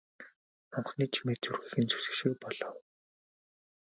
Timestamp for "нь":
1.83-1.89